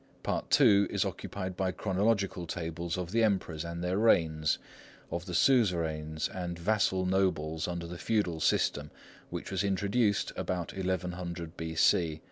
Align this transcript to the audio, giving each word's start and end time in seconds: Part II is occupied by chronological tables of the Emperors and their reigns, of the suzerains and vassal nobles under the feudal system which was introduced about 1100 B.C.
Part 0.23 0.59
II 0.59 0.85
is 0.85 1.05
occupied 1.05 1.55
by 1.55 1.71
chronological 1.71 2.47
tables 2.47 2.97
of 2.97 3.11
the 3.11 3.21
Emperors 3.23 3.63
and 3.63 3.83
their 3.83 3.99
reigns, 3.99 4.57
of 5.11 5.27
the 5.27 5.35
suzerains 5.35 6.27
and 6.27 6.57
vassal 6.57 7.05
nobles 7.05 7.67
under 7.67 7.85
the 7.85 7.99
feudal 7.99 8.39
system 8.39 8.89
which 9.29 9.51
was 9.51 9.63
introduced 9.63 10.31
about 10.35 10.73
1100 10.75 11.55
B.C. 11.55 12.19